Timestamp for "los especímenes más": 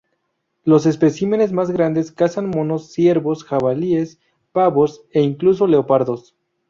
0.63-1.69